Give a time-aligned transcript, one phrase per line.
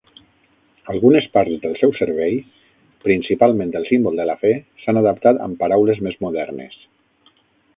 [0.93, 2.33] Algunes parts del seu servei,
[3.09, 6.83] principalment el símbol de la fe, s"han adaptat amb paraules més modernes.